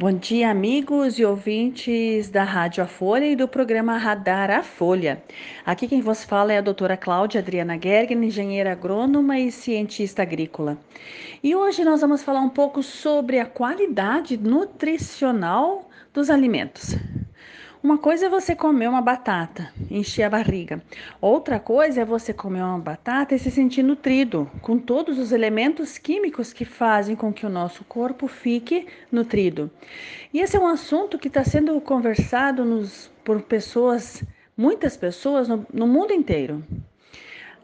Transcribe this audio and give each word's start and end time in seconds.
Bom 0.00 0.12
dia, 0.12 0.50
amigos 0.50 1.18
e 1.18 1.26
ouvintes 1.26 2.30
da 2.30 2.42
Rádio 2.42 2.82
A 2.82 2.86
Folha 2.86 3.26
e 3.26 3.36
do 3.36 3.46
programa 3.46 3.98
Radar 3.98 4.50
A 4.50 4.62
Folha. 4.62 5.22
Aqui 5.66 5.86
quem 5.86 6.00
vos 6.00 6.24
fala 6.24 6.54
é 6.54 6.56
a 6.56 6.62
doutora 6.62 6.96
Cláudia 6.96 7.38
Adriana 7.38 7.78
Gergen, 7.78 8.24
engenheira 8.24 8.72
agrônoma 8.72 9.38
e 9.38 9.52
cientista 9.52 10.22
agrícola. 10.22 10.78
E 11.44 11.54
hoje 11.54 11.84
nós 11.84 12.00
vamos 12.00 12.22
falar 12.22 12.40
um 12.40 12.48
pouco 12.48 12.82
sobre 12.82 13.38
a 13.40 13.44
qualidade 13.44 14.38
nutricional 14.38 15.86
dos 16.14 16.30
alimentos. 16.30 16.96
Uma 17.82 17.96
coisa 17.96 18.26
é 18.26 18.28
você 18.28 18.54
comer 18.54 18.90
uma 18.90 19.00
batata, 19.00 19.72
encher 19.90 20.24
a 20.24 20.28
barriga. 20.28 20.82
Outra 21.18 21.58
coisa 21.58 22.02
é 22.02 22.04
você 22.04 22.30
comer 22.30 22.62
uma 22.62 22.78
batata 22.78 23.34
e 23.34 23.38
se 23.38 23.50
sentir 23.50 23.82
nutrido, 23.82 24.50
com 24.60 24.78
todos 24.78 25.18
os 25.18 25.32
elementos 25.32 25.96
químicos 25.96 26.52
que 26.52 26.66
fazem 26.66 27.16
com 27.16 27.32
que 27.32 27.46
o 27.46 27.48
nosso 27.48 27.82
corpo 27.84 28.28
fique 28.28 28.86
nutrido. 29.10 29.70
E 30.30 30.40
esse 30.40 30.58
é 30.58 30.60
um 30.60 30.66
assunto 30.66 31.18
que 31.18 31.28
está 31.28 31.42
sendo 31.42 31.80
conversado 31.80 32.66
nos, 32.66 33.10
por 33.24 33.40
pessoas, 33.40 34.22
muitas 34.54 34.94
pessoas 34.94 35.48
no, 35.48 35.66
no 35.72 35.86
mundo 35.86 36.12
inteiro. 36.12 36.62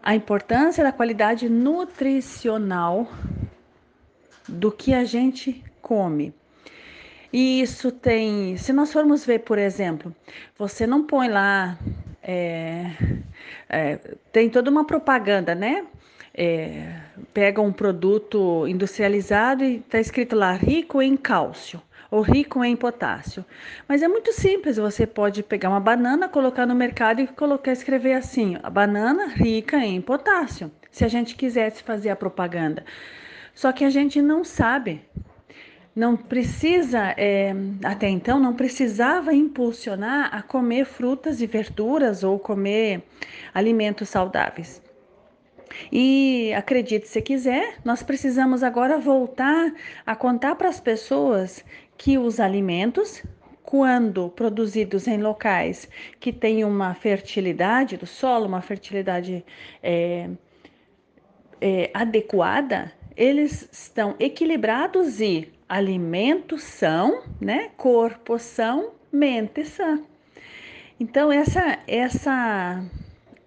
A 0.02 0.14
importância 0.14 0.82
da 0.82 0.92
qualidade 0.92 1.46
nutricional 1.46 3.06
do 4.48 4.72
que 4.72 4.94
a 4.94 5.04
gente 5.04 5.62
come. 5.82 6.32
E 7.32 7.60
isso 7.60 7.90
tem, 7.90 8.56
se 8.56 8.72
nós 8.72 8.92
formos 8.92 9.24
ver, 9.24 9.40
por 9.40 9.58
exemplo, 9.58 10.14
você 10.58 10.86
não 10.86 11.04
põe 11.04 11.28
lá, 11.28 11.78
é, 12.22 12.90
é, 13.68 13.96
tem 14.32 14.48
toda 14.48 14.70
uma 14.70 14.86
propaganda, 14.86 15.54
né? 15.54 15.86
É, 16.38 16.94
pega 17.32 17.62
um 17.62 17.72
produto 17.72 18.66
industrializado 18.68 19.64
e 19.64 19.76
está 19.76 19.98
escrito 19.98 20.36
lá 20.36 20.52
rico 20.52 21.00
em 21.00 21.16
cálcio 21.16 21.80
ou 22.10 22.20
rico 22.20 22.62
em 22.62 22.76
potássio. 22.76 23.44
Mas 23.88 24.02
é 24.02 24.08
muito 24.08 24.32
simples, 24.32 24.76
você 24.76 25.06
pode 25.06 25.42
pegar 25.42 25.70
uma 25.70 25.80
banana, 25.80 26.28
colocar 26.28 26.66
no 26.66 26.74
mercado 26.74 27.20
e 27.20 27.26
colocar 27.26 27.72
escrever 27.72 28.14
assim: 28.14 28.58
a 28.62 28.70
banana 28.70 29.26
rica 29.28 29.78
em 29.78 30.00
potássio, 30.00 30.70
se 30.90 31.04
a 31.04 31.08
gente 31.08 31.34
quisesse 31.34 31.82
fazer 31.82 32.10
a 32.10 32.16
propaganda. 32.16 32.84
Só 33.54 33.72
que 33.72 33.84
a 33.84 33.90
gente 33.90 34.20
não 34.20 34.44
sabe 34.44 35.02
não 35.96 36.14
precisa, 36.14 37.14
é, 37.16 37.54
até 37.82 38.06
então, 38.06 38.38
não 38.38 38.54
precisava 38.54 39.32
impulsionar 39.34 40.28
a 40.30 40.42
comer 40.42 40.84
frutas 40.84 41.40
e 41.40 41.46
verduras 41.46 42.22
ou 42.22 42.38
comer 42.38 43.02
alimentos 43.54 44.10
saudáveis. 44.10 44.82
E 45.90 46.52
acredite 46.54 47.08
se 47.08 47.22
quiser, 47.22 47.78
nós 47.82 48.02
precisamos 48.02 48.62
agora 48.62 48.98
voltar 48.98 49.72
a 50.04 50.14
contar 50.14 50.54
para 50.56 50.68
as 50.68 50.78
pessoas 50.78 51.64
que 51.96 52.18
os 52.18 52.40
alimentos, 52.40 53.22
quando 53.62 54.28
produzidos 54.28 55.08
em 55.08 55.16
locais 55.16 55.88
que 56.20 56.30
têm 56.30 56.62
uma 56.62 56.92
fertilidade 56.92 57.96
do 57.96 58.06
solo, 58.06 58.46
uma 58.46 58.60
fertilidade 58.60 59.42
é, 59.82 60.28
é, 61.58 61.90
adequada, 61.94 62.92
eles 63.16 63.66
estão 63.72 64.14
equilibrados 64.20 65.20
e 65.20 65.55
alimentos 65.68 66.62
são, 66.62 67.22
né? 67.40 67.70
Corpo 67.76 68.38
são, 68.38 68.92
mente 69.12 69.64
sã. 69.64 70.00
Então 70.98 71.30
essa 71.30 71.78
essa 71.86 72.82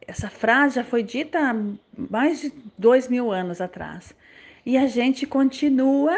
essa 0.07 0.29
frase 0.29 0.75
já 0.75 0.83
foi 0.83 1.03
dita 1.03 1.39
há 1.39 1.55
mais 1.97 2.41
de 2.41 2.53
dois 2.77 3.07
mil 3.07 3.31
anos 3.31 3.61
atrás 3.61 4.13
e 4.65 4.77
a 4.77 4.87
gente 4.87 5.25
continua 5.25 6.17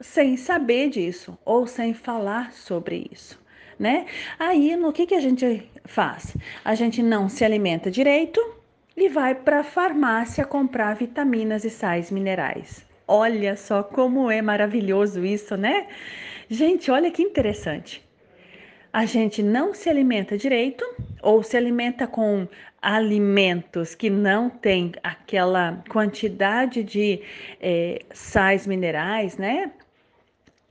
sem 0.00 0.36
saber 0.36 0.90
disso 0.90 1.38
ou 1.44 1.66
sem 1.66 1.94
falar 1.94 2.52
sobre 2.52 3.08
isso, 3.10 3.40
né? 3.78 4.06
Aí 4.38 4.76
no 4.76 4.92
que 4.92 5.06
que 5.06 5.14
a 5.14 5.20
gente 5.20 5.68
faz? 5.84 6.36
A 6.64 6.74
gente 6.74 7.02
não 7.02 7.28
se 7.28 7.44
alimenta 7.44 7.90
direito 7.90 8.40
e 8.96 9.08
vai 9.08 9.34
para 9.34 9.60
a 9.60 9.64
farmácia 9.64 10.44
comprar 10.44 10.94
vitaminas 10.94 11.64
e 11.64 11.70
sais 11.70 12.10
minerais. 12.10 12.85
Olha 13.08 13.56
só 13.56 13.82
como 13.82 14.30
é 14.30 14.42
maravilhoso 14.42 15.24
isso, 15.24 15.56
né? 15.56 15.86
Gente, 16.48 16.90
olha 16.90 17.10
que 17.10 17.22
interessante. 17.22 18.04
A 18.92 19.04
gente 19.04 19.42
não 19.42 19.74
se 19.74 19.88
alimenta 19.88 20.36
direito 20.36 20.84
ou 21.22 21.42
se 21.42 21.56
alimenta 21.56 22.06
com 22.06 22.48
alimentos 22.82 23.94
que 23.94 24.08
não 24.10 24.48
têm 24.48 24.92
aquela 25.02 25.84
quantidade 25.88 26.82
de 26.82 27.20
é, 27.60 28.02
sais 28.12 28.66
minerais, 28.66 29.36
né? 29.36 29.70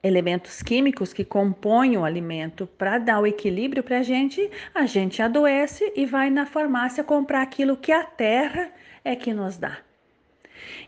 Elementos 0.04 0.62
químicos 0.62 1.14
que 1.14 1.24
compõem 1.24 1.98
o 1.98 2.04
alimento 2.04 2.68
para 2.78 2.98
dar 2.98 3.20
o 3.20 3.28
equilíbrio 3.28 3.84
para 3.84 4.00
a 4.00 4.04
gente, 4.04 4.50
a 4.74 4.86
gente 4.86 5.22
adoece 5.22 5.92
e 5.96 6.06
vai 6.06 6.30
na 6.30 6.46
farmácia 6.46 7.04
comprar 7.04 7.42
aquilo 7.42 7.78
que 7.78 7.92
a 7.92 8.04
terra 8.04 8.72
é 9.04 9.16
que 9.16 9.34
nos 9.34 9.58
dá. 9.58 9.78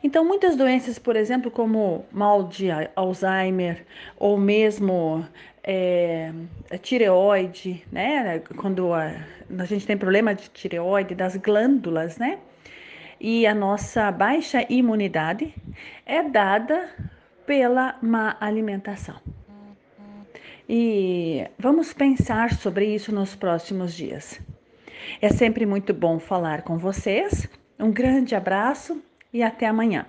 Então, 0.03 0.23
muitas 0.23 0.55
doenças, 0.55 0.99
por 0.99 1.15
exemplo, 1.15 1.49
como 1.51 2.05
mal 2.11 2.43
de 2.43 2.67
Alzheimer 2.95 3.85
ou 4.17 4.37
mesmo 4.37 5.25
é, 5.63 6.31
tireoide, 6.81 7.83
né? 7.91 8.39
Quando 8.55 8.93
a, 8.93 9.13
a 9.57 9.65
gente 9.65 9.85
tem 9.85 9.97
problema 9.97 10.33
de 10.33 10.49
tireoide, 10.49 11.13
das 11.13 11.35
glândulas, 11.35 12.17
né? 12.17 12.39
E 13.19 13.47
a 13.47 13.55
nossa 13.55 14.11
baixa 14.11 14.65
imunidade 14.69 15.53
é 16.05 16.23
dada 16.23 16.89
pela 17.45 17.97
má 18.01 18.37
alimentação. 18.39 19.15
E 20.69 21.47
vamos 21.57 21.93
pensar 21.93 22.53
sobre 22.53 22.93
isso 22.93 23.13
nos 23.13 23.35
próximos 23.35 23.93
dias. 23.93 24.39
É 25.21 25.29
sempre 25.29 25.65
muito 25.65 25.93
bom 25.93 26.19
falar 26.19 26.61
com 26.61 26.77
vocês. 26.77 27.47
Um 27.79 27.91
grande 27.91 28.35
abraço 28.35 29.01
e 29.33 29.43
até 29.43 29.67
amanhã. 29.67 30.05